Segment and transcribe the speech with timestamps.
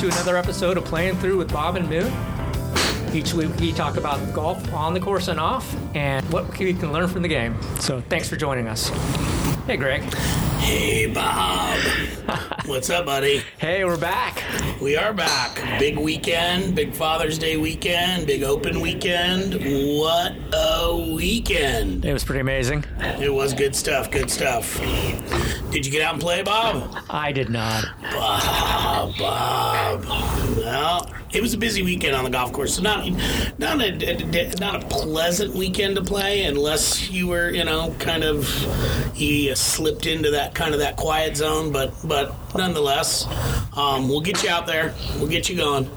[0.00, 2.10] to another episode of Playing Through with Bob and Moon.
[3.14, 6.90] Each week we talk about golf on the course and off and what we can
[6.90, 7.54] learn from the game.
[7.80, 8.88] So thanks for joining us.
[9.66, 10.02] Hey, Greg.
[10.60, 11.78] Hey, Bob.
[12.66, 13.42] What's up, buddy?
[13.58, 14.44] Hey, we're back.
[14.80, 15.56] We are back.
[15.78, 19.54] Big weekend, big Father's Day weekend, big open weekend.
[19.98, 22.04] What a weekend!
[22.04, 22.84] It was pretty amazing.
[22.98, 24.78] It was good stuff, good stuff.
[25.70, 26.98] Did you get out and play, Bob?
[27.08, 27.84] I did not.
[28.02, 30.04] Bob, Bob.
[30.56, 30.99] Well,
[31.32, 32.74] it was a busy weekend on the golf course.
[32.74, 33.08] So not
[33.58, 38.48] not a not a pleasant weekend to play unless you were, you know, kind of
[39.14, 41.72] you slipped into that kind of that quiet zone.
[41.72, 43.26] But but nonetheless,
[43.76, 44.94] um, we'll get you out there.
[45.16, 45.90] We'll get you going.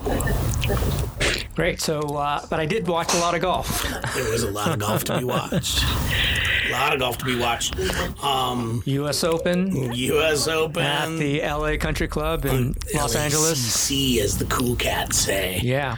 [1.55, 1.81] Great.
[1.81, 3.83] So, uh, but I did watch a lot of golf.
[4.15, 5.83] There was a lot of golf to be watched.
[6.73, 7.75] A lot of golf to be watched.
[8.23, 9.23] Um, U.S.
[9.23, 10.47] Open U.S.
[10.47, 11.77] Open at the L.A.
[11.77, 13.59] Country Club in Los Angeles.
[13.59, 15.59] LACC, as the cool cats say.
[15.61, 15.95] Yeah.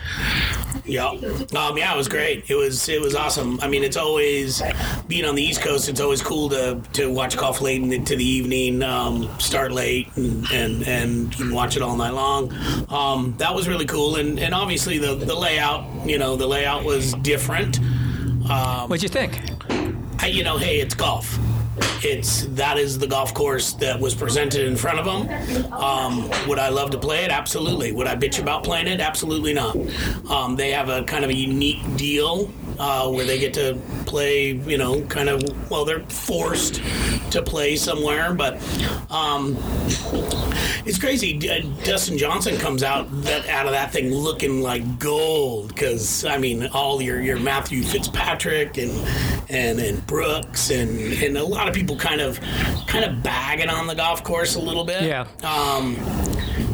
[0.83, 1.07] Yeah.
[1.07, 2.49] Um, yeah, it was great.
[2.49, 3.59] It was it was awesome.
[3.61, 4.61] I mean, it's always
[5.07, 5.89] being on the East Coast.
[5.89, 8.83] It's always cool to, to watch golf late into the evening.
[8.83, 12.53] Um, start late and, and and you can watch it all night long.
[12.89, 14.17] Um, that was really cool.
[14.17, 15.85] And and obviously the the layout.
[16.05, 17.79] You know, the layout was different.
[18.47, 19.41] What'd you think?
[20.27, 21.37] You know, hey, it's golf.
[22.03, 25.73] It's that is the golf course that was presented in front of them.
[25.73, 27.31] Um, would I love to play it?
[27.31, 27.91] Absolutely.
[27.91, 29.01] Would I bitch about playing it?
[29.01, 29.75] Absolutely not.
[30.29, 34.51] Um, they have a kind of a unique deal uh, where they get to play.
[34.51, 36.81] You know, kind of well, they're forced
[37.31, 38.55] to play somewhere, but
[39.11, 39.55] um,
[40.85, 41.37] it's crazy.
[41.49, 46.37] Uh, Dustin Johnson comes out that out of that thing looking like gold because I
[46.37, 48.91] mean, all your your Matthew Fitzpatrick and
[49.49, 52.39] and and Brooks and and a lot of people kind of
[52.87, 55.03] kind of bagging on the golf course a little bit.
[55.03, 55.27] Yeah.
[55.43, 55.95] Um,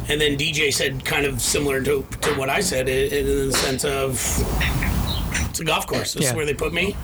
[0.10, 3.54] and then DJ said kind of similar to, to what I said in, in the
[3.54, 4.14] sense of
[5.50, 6.14] it's a golf course.
[6.14, 6.30] This Yeah.
[6.32, 6.96] is where they put me.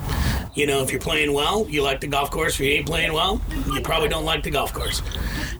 [0.58, 2.56] You know, if you're playing well, you like the golf course.
[2.56, 3.40] If you ain't playing well,
[3.72, 5.04] you probably don't like the golf course.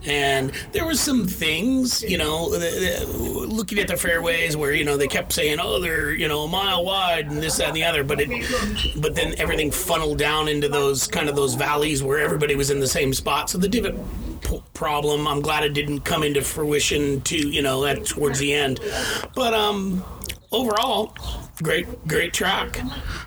[0.04, 5.06] And there was some things, you know, looking at the fairways where you know they
[5.06, 8.02] kept saying, "Oh, they're you know a mile wide and this, that, and the other,"
[8.02, 8.28] but it,
[9.00, 12.80] but then everything funneled down into those kind of those valleys where everybody was in
[12.80, 13.50] the same spot.
[13.50, 13.94] So the divot
[14.74, 18.80] problem, I'm glad it didn't come into fruition to you know at towards the end,
[19.36, 20.04] but um
[20.50, 21.14] overall,
[21.62, 22.80] great great track.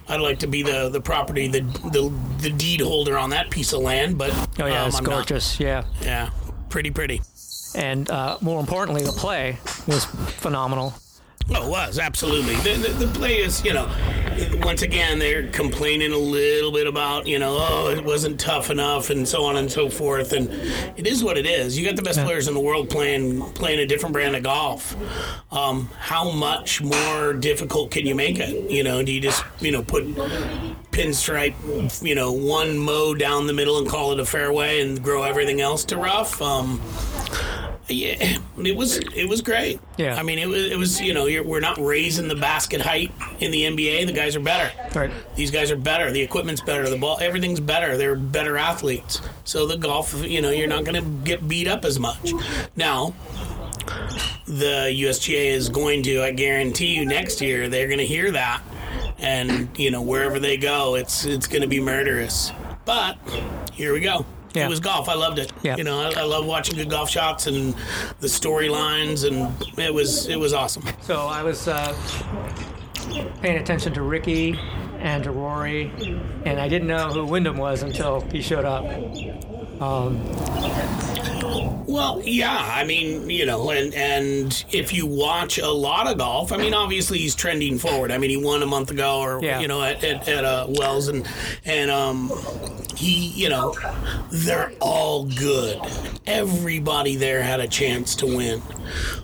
[0.08, 1.62] I'd like to be the the property the
[1.92, 2.12] the,
[2.42, 5.12] the deed holder on that piece of land, but Oh yeah, um, it's I'm not.
[5.12, 5.60] gorgeous.
[5.60, 5.84] Yeah.
[6.02, 6.30] Yeah,
[6.70, 7.22] pretty pretty.
[7.76, 10.94] And uh, more importantly, the play was phenomenal.
[11.50, 13.90] Oh, it was absolutely the, the the play is you know
[14.64, 19.10] once again they're complaining a little bit about you know oh it wasn't tough enough
[19.10, 20.50] and so on and so forth and
[20.98, 21.78] it is what it is.
[21.78, 24.96] You got the best players in the world playing playing a different brand of golf.
[25.52, 28.70] Um, how much more difficult can you make it?
[28.70, 30.06] You know, do you just you know put
[30.92, 35.24] pinstripe you know one mow down the middle and call it a fairway and grow
[35.24, 36.42] everything else to rough?
[36.42, 36.82] Um,
[37.94, 39.80] yeah, it was it was great.
[39.98, 40.16] Yeah.
[40.16, 43.12] I mean it was it was you know you're, we're not raising the basket height
[43.40, 44.08] in the NBA.
[44.08, 44.72] The guys are better.
[44.98, 45.12] Right.
[45.36, 46.12] These guys are better.
[46.12, 46.90] The equipment's better.
[46.90, 47.98] The ball, everything's better.
[47.98, 49.22] They're better athletes.
[49.44, 52.34] So the golf, you know, you're not going to get beat up as much.
[52.76, 53.14] Now,
[54.46, 58.62] the USGA is going to, I guarantee you, next year they're going to hear that,
[59.20, 62.52] and you know, wherever they go, it's it's going to be murderous.
[62.86, 63.18] But
[63.74, 64.26] here we go.
[64.54, 64.66] Yeah.
[64.66, 65.08] It was golf.
[65.10, 65.52] I loved it.
[65.64, 65.78] Yeah.
[65.78, 67.74] You know, I, I love watching good golf shots and
[68.20, 70.84] the storylines, and it was it was awesome.
[71.02, 71.96] So I was uh,
[73.42, 74.58] paying attention to Rickie
[75.00, 75.92] and to Rory,
[76.46, 78.84] and I didn't know who Wyndham was until he showed up.
[79.82, 80.22] Um,
[81.88, 86.54] Well, yeah, I mean, you know, and and if you watch a lot of golf,
[86.54, 88.12] I mean, obviously he's trending forward.
[88.12, 89.60] I mean, he won a month ago, or Yeah.
[89.60, 91.28] you know, at at, at uh, Wells, and
[91.66, 92.30] and um,
[93.02, 93.76] he, you know,
[94.30, 95.80] they're all good.
[96.28, 98.62] Everybody there had a chance to win.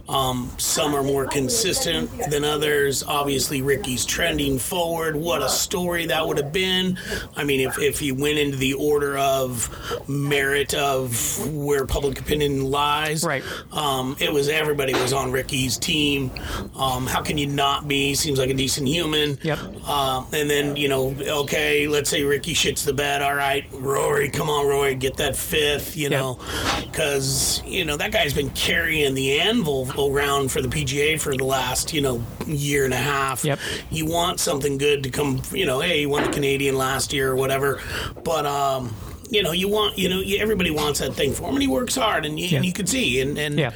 [0.10, 3.04] Um, some are more consistent than others.
[3.04, 5.16] Obviously, Rickie's trending forward.
[5.16, 6.98] What a story that would have been.
[7.36, 9.70] I mean, if, if he went into the order of
[10.08, 13.44] merit of where public opinion lies, Right.
[13.72, 16.32] Um, it was everybody was on Rickie's team.
[16.76, 18.16] Um, how can you not be?
[18.16, 19.38] Seems like a decent human.
[19.44, 19.60] Yep.
[19.88, 23.22] Um, and then you know, okay, let's say Rickie shits the bed.
[23.22, 25.96] All right, Rory, come on, Rory, get that fifth.
[25.98, 26.40] You know,
[26.84, 31.44] because you know that guy's been carrying the anvil around for the PGA for the
[31.46, 33.44] last you know year and a half.
[33.46, 33.60] Yep.
[33.92, 35.42] You want something good to come.
[35.52, 37.82] You know, hey, you won the Canadian last year or whatever,
[38.24, 38.96] but um.
[39.30, 41.68] you know, you want, you know, you, everybody wants that thing for him, and he
[41.68, 42.56] works hard, and you, Yeah.
[42.58, 43.72] and you can see, and, and Yeah.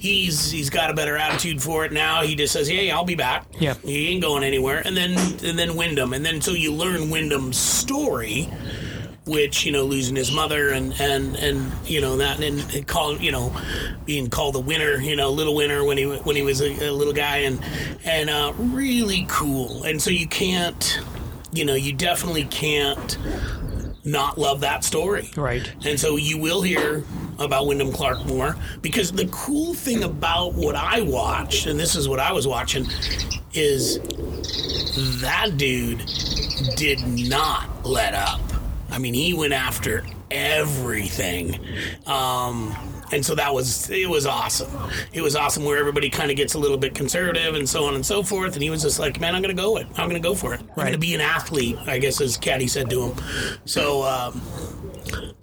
[0.00, 2.22] he's he's got a better attitude for it now.
[2.22, 3.74] He just says, "Hey, I'll be back." Yeah.
[3.84, 4.82] he ain't going anywhere.
[4.84, 5.12] And then
[5.44, 8.48] and then Wyndham, and then so you learn Wyndham's story,
[9.26, 13.16] which you know, losing his mother, and and and you know that, and, and call
[13.18, 13.54] you know,
[14.04, 16.92] being called a winner, you know, little winner when he when he was a, a
[16.92, 17.60] little guy, and
[18.04, 19.82] and uh, really cool.
[19.84, 21.00] And so you can't,
[21.52, 23.18] you know, you definitely can't
[24.04, 25.30] not love that story.
[25.36, 25.70] Right.
[25.84, 27.02] And so you will hear
[27.38, 32.08] about Wyndham Clark more because the cool thing about what I watched, and this is
[32.08, 32.86] what I was watching,
[33.52, 33.98] is
[35.20, 36.04] that dude
[36.76, 38.40] did not let up.
[38.96, 41.60] I mean, he went after everything.
[42.06, 42.74] Um,
[43.12, 44.72] and so that was it was awesome.
[45.12, 47.94] It was awesome where everybody kind of gets a little bit conservative and so on
[47.94, 48.54] and so forth.
[48.54, 49.86] And he was just like, "Man, I'm going to go it.
[49.98, 50.62] I'm going to go for it.
[50.62, 53.24] I'm going to be an athlete." I guess as Caddy said to him.
[53.66, 54.40] So um,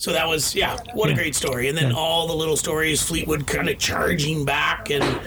[0.04, 1.70] so that was yeah, what a great story.
[1.70, 5.18] And then all the little stories, Fleetwood kind of charging back, and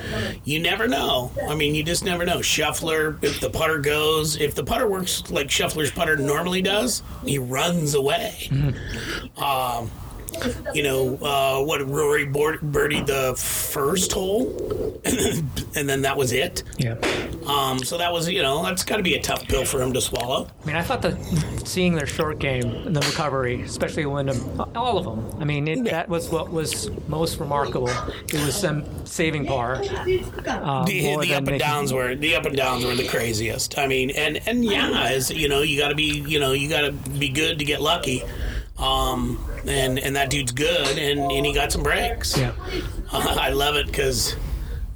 [0.44, 1.32] you never know.
[1.48, 2.40] I mean, you just never know.
[2.40, 7.38] Scheffler, if the putter goes, if the putter works like Scheffler's putter normally does, he
[7.38, 8.50] runs away.
[9.38, 9.90] Um,
[10.74, 11.86] you know uh, what?
[11.86, 14.50] Rory birdied the first hole,
[15.76, 16.62] and then, that was it.
[16.78, 16.96] Yeah.
[17.46, 19.92] Um, so that was you know that's got to be a tough pill for him
[19.92, 20.48] to swallow.
[20.62, 21.16] I mean, I thought that
[21.66, 25.40] seeing their short game and the recovery, especially Wyndham, all of them.
[25.40, 27.90] I mean, it, that was what was most remarkable.
[28.28, 29.76] It was them saving par.
[29.76, 33.78] Uh, the, the up and downs were the up and downs were the craziest.
[33.78, 36.68] I mean, and and yeah, as you know, you got to be you know you
[36.68, 38.22] got to be good to get lucky.
[38.78, 42.36] Um, and and that dude's good, and, and he got some breaks.
[42.36, 42.52] Yeah.
[43.10, 44.36] Uh, I love it because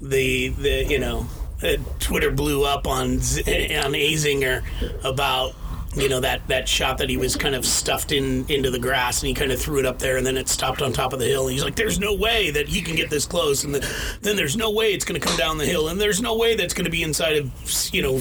[0.01, 1.27] the the you know
[1.63, 3.43] uh, Twitter blew up on Z-
[3.77, 4.63] on Azinger
[5.05, 5.55] about
[5.97, 9.23] you know that that shot that he was kind of stuffed in into the grass
[9.23, 11.19] and he kind of threw it up there and then it stopped on top of
[11.19, 13.75] the hill and he's like there's no way that he can get this close and
[13.75, 16.37] the, then there's no way it's going to come down the hill and there's no
[16.37, 17.51] way that's going to be inside of
[17.93, 18.21] you know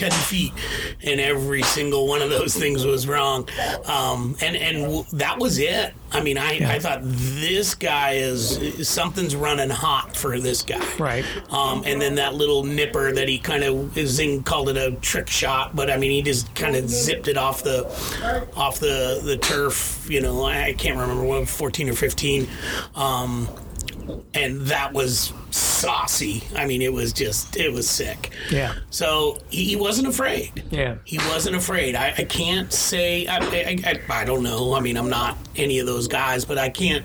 [0.00, 0.52] 10 feet
[1.02, 3.46] and every single one of those things was wrong
[3.86, 8.88] um, and and w- that was it i mean i, I thought this guy is
[8.88, 11.24] something's running hot for this guy Right.
[11.50, 15.28] um, and then that little nipper that he kind of Zing called it a trick
[15.28, 17.84] shot, but I mean he just kind of zipped it off the
[18.56, 20.06] off the the turf.
[20.10, 22.48] You know, I can't remember what fourteen or fifteen,
[22.94, 23.48] um,
[24.34, 25.32] and that was
[25.80, 26.44] saucy.
[26.54, 28.30] I mean, it was just it was sick.
[28.50, 28.74] Yeah.
[28.90, 30.64] So he, he wasn't afraid.
[30.70, 30.96] Yeah.
[31.04, 31.94] He wasn't afraid.
[31.94, 34.74] I, I can't say I, I, I, I don't know.
[34.74, 37.04] I mean, I'm not any of those guys, but I can't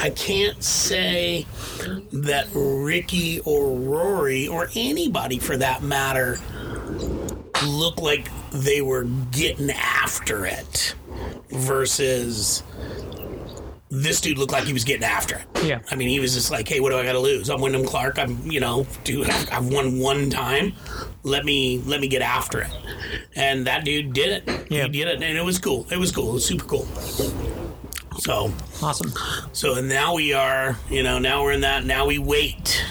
[0.00, 1.46] I can't say
[2.12, 6.38] that Rickie or Rory or anybody for that matter
[7.64, 10.94] look like they were getting after it
[11.50, 12.62] versus
[14.02, 15.64] this dude looked like he was getting after it.
[15.64, 15.80] Yeah.
[15.90, 17.48] I mean, he was just like, "Hey, what do I got to lose?
[17.50, 18.18] I'm Wyndham Clark.
[18.18, 20.74] I'm, you know, dude, I've won one time.
[21.22, 22.70] Let me let me get after it."
[23.36, 24.66] And that dude did it.
[24.70, 24.84] Yeah.
[24.84, 25.86] He did it, and it was cool.
[25.90, 26.30] It was cool.
[26.30, 26.86] It was super cool.
[28.18, 29.12] So, Awesome.
[29.52, 31.84] so now we are, you know, now we're in that.
[31.84, 32.84] Now we wait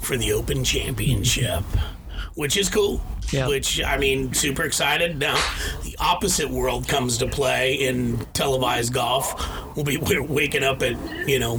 [0.00, 1.62] for the Open Championship,
[2.34, 3.02] which is cool.
[3.32, 3.48] Yeah.
[3.48, 5.18] Which I mean, super excited.
[5.18, 5.34] Now,
[5.82, 9.34] the opposite world comes to play in televised golf.
[9.76, 11.58] We'll be w- waking up at you know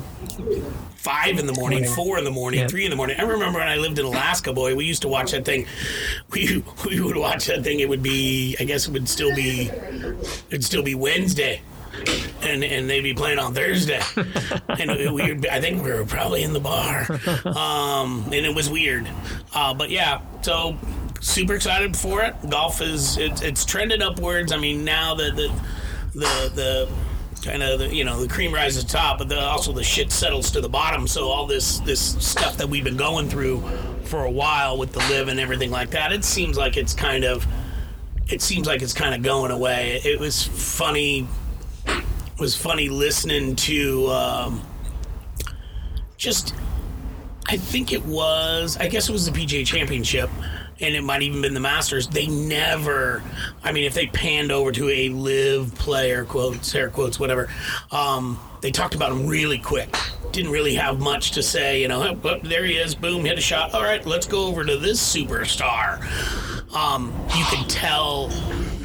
[0.96, 2.68] five in the morning, four in the morning, Yeah.
[2.68, 3.18] three in the morning.
[3.20, 5.66] I remember when I lived in Alaska, boy, we used to watch that thing.
[6.32, 7.80] We we would watch that thing.
[7.80, 9.70] It would be, I guess, it would still be,
[10.50, 11.62] it'd still be Wednesday.
[12.42, 14.02] And, and they'd be playing on Thursday,
[14.68, 17.08] and we- I think we were probably in the bar,
[17.46, 19.08] um, and it was weird,
[19.54, 20.20] uh, but yeah.
[20.42, 20.78] So
[21.22, 22.36] super excited for it.
[22.50, 24.52] Golf is it's, it's trended upwards.
[24.52, 25.48] I mean, now that the
[26.14, 26.92] the the
[27.44, 29.84] kind of the, you know the cream rises to the top, but the, also the
[29.84, 31.08] shit settles to the bottom.
[31.08, 33.62] So all this this stuff that we've been going through
[34.04, 37.24] for a while with the LIV and everything like that, it seems like it's kind
[37.24, 37.46] of
[38.28, 40.02] it seems like it's kind of going away.
[40.04, 41.28] It was funny.
[41.88, 44.62] It was funny listening to um,
[46.18, 46.56] just.
[47.48, 48.76] I think it was.
[48.78, 50.32] I guess it was the PGA Championship,
[50.80, 52.08] and it might even been the Masters.
[52.08, 53.24] They never.
[53.64, 57.50] I mean, if they panned over to a LIV player, quotes, air quotes, whatever,
[57.92, 59.96] um, they talked about him really quick.
[60.32, 61.82] Didn't really have much to say.
[61.82, 62.96] You know, oh, oh, there he is.
[62.96, 63.74] Boom, hit a shot.
[63.74, 66.02] All right, let's go over to this superstar.
[66.76, 68.28] Um, you can tell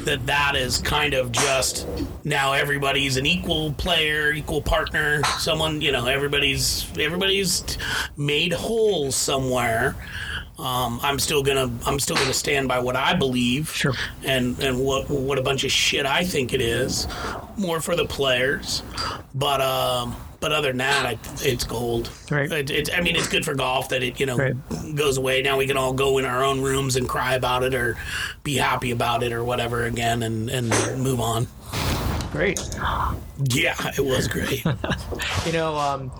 [0.05, 1.87] that that is kind of just
[2.23, 5.23] now everybody's an equal player, equal partner.
[5.39, 7.77] Someone, you know, everybody's everybody's
[8.15, 9.95] made whole somewhere.
[10.61, 13.93] Um, I'm still gonna I'm still gonna stand by what I believe, Sure.
[14.23, 17.07] and and what what a bunch of shit I think it is.
[17.57, 18.83] more for the players,
[19.35, 22.09] but um, but other than that, I, it's gold.
[22.31, 22.51] Right.
[22.51, 24.55] It, it's, I mean, it's good for golf that it you know Right.
[24.95, 25.41] goes away.
[25.41, 27.97] Now we can all go in our own rooms and cry about it or
[28.43, 30.69] be happy about it or whatever again and and
[31.01, 31.47] move on.
[32.31, 32.59] Great.
[33.49, 34.63] Yeah, it was great.
[35.45, 36.11] You know, um,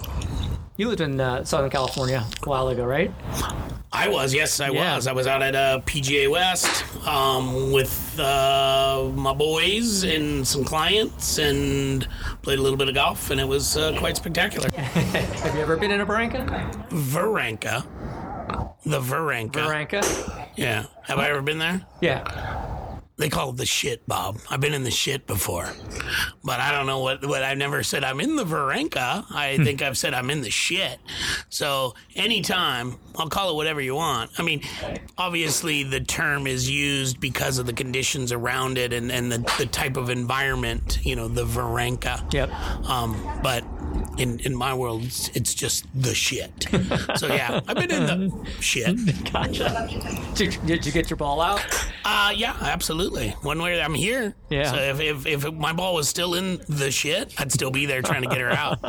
[0.77, 3.11] you lived in uh, Southern California a while ago, right?
[4.01, 4.95] I was, yes, I Yeah.
[4.95, 5.05] was.
[5.07, 11.37] I was out at uh, PGA West um, with uh, my boys and some clients
[11.37, 12.07] and
[12.41, 14.69] played a little bit of golf, and it was uh, quite spectacular.
[14.75, 16.45] Have you ever been in a Barranca?
[16.89, 17.85] Varenka.
[18.85, 19.51] The Varenka.
[19.53, 20.01] Barranca?
[20.55, 20.85] Yeah.
[21.03, 21.81] Have I ever been there?
[22.01, 22.60] Yeah.
[23.21, 24.39] They call it the shit, Bob.
[24.49, 25.69] I've been in the shit before,
[26.43, 27.23] but I don't know what.
[27.23, 29.25] What I've never said I'm in the Varenka.
[29.29, 30.97] I think I've said I'm in the shit.
[31.49, 34.31] So anytime, I'll call it whatever you want.
[34.39, 34.63] I mean,
[35.19, 39.67] obviously the term is used because of the conditions around it and and the, the
[39.67, 40.97] type of environment.
[41.03, 42.33] You know, the Varenka.
[42.33, 42.51] Yep.
[42.89, 43.63] Um, but
[44.17, 46.67] in in my world, it's, it's just the shit.
[47.15, 48.97] so yeah, I've been in the shit.
[49.31, 49.89] Gotcha.
[50.35, 51.65] Did, did you get your ball out?
[52.05, 53.29] Uh, yeah, absolutely.
[53.41, 54.35] One way, I'm here.
[54.49, 54.71] Yeah.
[54.71, 58.01] So if, if, if my ball was still in the shit, I'd still be there
[58.01, 58.79] trying to get her out.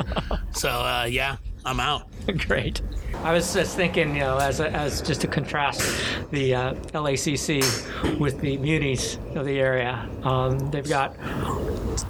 [0.53, 2.09] so uh, yeah, I'm out.
[2.47, 2.83] Great.
[3.23, 5.81] I was just thinking, you know, as, a, as just to contrast
[6.31, 10.09] the uh, LACC with the munis of the area.
[10.23, 11.17] Um, they've got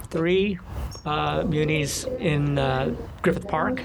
[0.09, 0.59] three
[1.05, 3.81] uh, munis in uh, Griffith Park.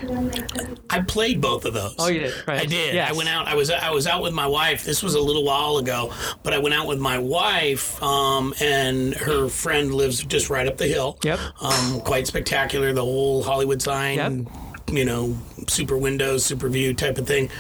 [0.90, 1.94] I played both of those.
[1.98, 2.60] Oh, you did, right?
[2.60, 2.94] I did.
[2.94, 3.10] Yes.
[3.10, 3.48] I went out.
[3.48, 4.84] I was I was out with my wife.
[4.84, 9.14] This was a little while ago, but I went out with my wife, um, and
[9.14, 11.18] her friend lives just right up the hill.
[11.24, 11.38] Yep.
[11.60, 12.92] Um, quite spectacular.
[12.92, 14.16] The whole Hollywood sign.
[14.16, 14.54] Yep.
[14.90, 17.50] You know, super windows, super view type of thing.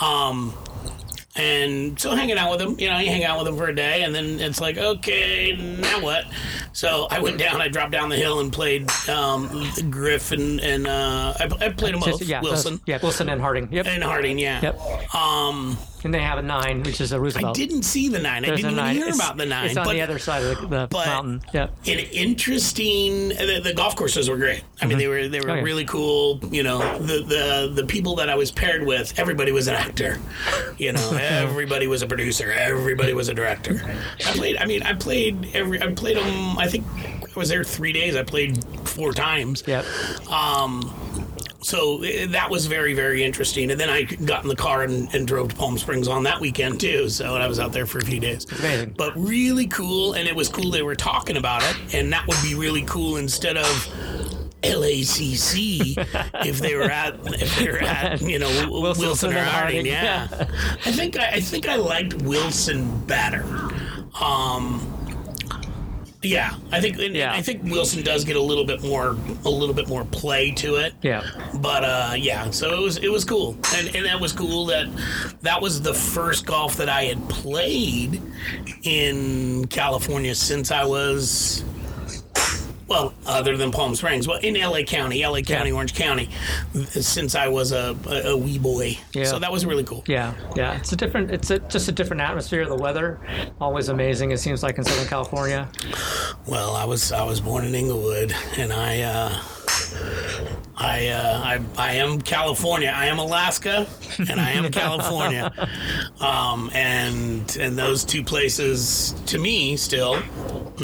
[0.00, 0.54] Um,
[1.36, 3.74] and so hanging out with him, you know, you hang out with him for a
[3.74, 6.24] day, and then it's like, okay, now what?
[6.72, 10.86] So I went down, I dropped down the hill and played um, Griff and, and
[10.86, 12.22] uh, I, I played them both.
[12.22, 13.68] Yeah, those- Wilson yeah, Wilson and Harding.
[13.72, 13.86] Yep.
[13.86, 14.60] and Harding, yeah.
[14.62, 15.14] Yep.
[15.14, 17.56] Um, And they have a nine, which is a Roosevelt.
[17.56, 18.44] I didn't see the nine.
[18.44, 18.94] I didn't even nine.
[18.94, 19.66] hear It's- about the nine.
[19.68, 21.42] It's on but the other side of the, the but- mountain.
[21.54, 21.74] Yep.
[21.86, 23.28] an interesting.
[23.30, 24.62] The, the golf courses were great.
[24.82, 25.10] I mean, they mm-hmm.
[25.10, 25.62] were they were Oh, yeah.
[25.62, 26.40] really cool.
[26.50, 30.20] You know, the the the people that I was paired with, everybody was an actor.
[30.76, 32.52] You know, everybody was a producer.
[32.52, 33.80] Everybody was a director.
[34.26, 34.56] I played.
[34.58, 35.82] I mean, I played every.
[35.82, 36.58] I played them.
[36.58, 38.14] I think I was there three days.
[38.14, 39.62] I played four times.
[39.66, 39.84] Yep.
[40.28, 41.23] Um,
[41.64, 43.70] So eh, that was very, very interesting.
[43.70, 46.38] And then I got in the car and, and drove to Palm Springs on that
[46.38, 47.08] weekend too.
[47.08, 48.44] So I was out there for a few days.
[48.58, 48.94] Amazing.
[48.98, 52.36] But really cool, and it was cool they were talking about it, and that would
[52.42, 53.66] be really cool instead of
[54.62, 55.94] LACC
[56.46, 59.86] if they were at if they were at you know Wilson, Wilson or Harding.
[59.86, 60.28] Harding, Yeah,
[60.84, 63.42] I think I, I think I liked Wilson better.
[64.20, 64.93] Um,
[66.24, 67.32] yeah, I think Yeah.
[67.32, 70.76] I think Wilson does get a little bit more a little bit more play to
[70.76, 70.94] it.
[71.02, 71.22] Yeah.
[71.54, 74.88] But uh, yeah, so it was it was cool, and and that was cool that
[75.42, 78.20] that was the first golf that I had played
[78.82, 81.64] in California since I was.
[83.26, 85.76] Other than Palm Springs, well, in LA County, LA County, Yeah.
[85.76, 86.28] Orange County,
[86.84, 88.98] since I was a, a, a wee boy.
[89.12, 89.24] Yeah.
[89.24, 90.04] So that was really cool.
[90.06, 90.76] Yeah, yeah.
[90.76, 91.30] It's a different.
[91.30, 92.66] It's a, just a different atmosphere.
[92.66, 93.18] The weather,
[93.60, 94.30] always amazing.
[94.30, 95.68] It seems like in Southern California.
[96.46, 99.42] Well, I was I was born in Inglewood, and I uh,
[100.76, 102.92] I, uh, I I am California.
[102.94, 103.86] I am Alaska,
[104.18, 105.52] and I am California.
[106.20, 110.20] Um, and and those two places to me still,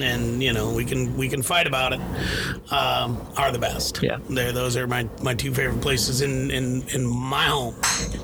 [0.00, 2.00] and you know we can we can fight about it.
[2.72, 4.00] Um, are the best.
[4.02, 4.18] Yeah.
[4.28, 7.74] There, those are my, my two favorite places in, in, in my home.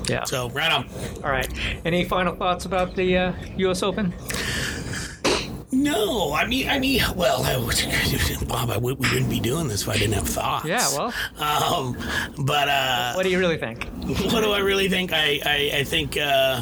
[0.07, 0.23] Yeah.
[0.23, 0.87] So right on.
[1.23, 1.51] All right.
[1.83, 3.83] Any final thoughts about the uh, U.S.
[3.83, 4.13] Open?
[5.69, 9.67] No, I mean, I mean, well, I would, Bob, I would, we wouldn't be doing
[9.67, 10.65] this if I didn't have thoughts.
[10.65, 10.87] Yeah.
[10.97, 11.97] Well, Um,
[12.45, 13.83] but uh, what do you really think?
[14.31, 15.11] what do I really think?
[15.13, 16.61] I I, I think uh,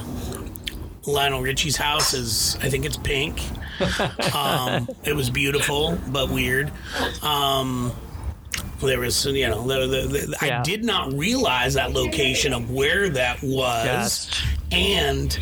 [1.07, 2.57] Lionel Richie's house is.
[2.62, 3.41] I think it's pink.
[4.33, 6.71] Um, it was beautiful but weird.
[7.21, 7.91] Um,
[8.81, 13.09] there was, you know, the, the, the, I did not realize that location of where
[13.09, 14.43] that was, Yes.
[14.71, 15.38] and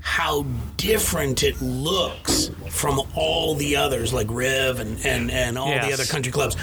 [0.00, 0.42] how
[0.76, 6.04] different it looks from all the others, like Riv and, and, and all the other
[6.04, 6.56] country clubs.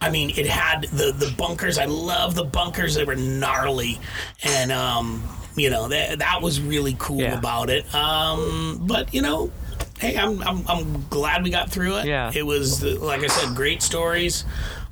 [0.00, 1.76] I mean, it had the, the bunkers.
[1.78, 2.94] I love the bunkers.
[2.94, 4.00] They were gnarly.
[4.42, 5.22] And, um,
[5.56, 7.38] you know, that, that was really cool Yeah.
[7.38, 7.92] about it.
[7.94, 9.50] Um, but, you know,
[9.98, 12.06] hey, I'm, I'm, I'm glad we got through it.
[12.06, 12.30] Yeah.
[12.34, 14.44] It was, like I said, great stories.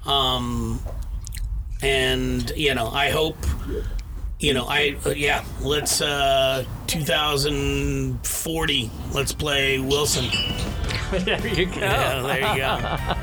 [0.06, 0.80] Um,
[1.82, 3.36] and, you know, I hope
[4.38, 8.90] you know, I uh, yeah, let's uh 2040.
[9.12, 10.24] Let's play Wilson.
[11.24, 11.80] there you go.
[11.80, 13.14] Yeah, there you go.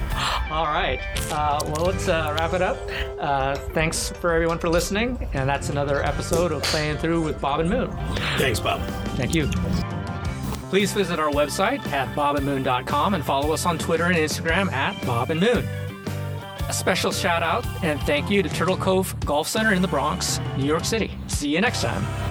[0.53, 0.99] All right.
[1.31, 2.77] Uh, well, let's uh, wrap it up.
[3.19, 7.59] Uh, thanks for everyone for listening, and that's another episode of Playing Through with Bob
[7.59, 7.89] and Moon.
[8.37, 8.81] Thanks, Bob.
[9.15, 9.47] Thank you.
[10.69, 15.29] Please visit our website at bobandmoon.com and follow us on Twitter and Instagram at Bob
[15.29, 15.65] and Moon.
[16.67, 20.41] A special shout out and thank you to Turtle Cove Golf Center in the Bronx,
[20.57, 21.11] New York City.
[21.27, 22.26] See you next time.